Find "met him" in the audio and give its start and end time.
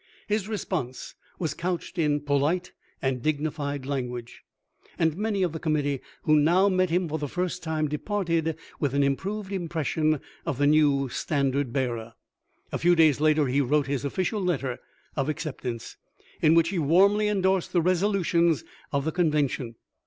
6.69-7.07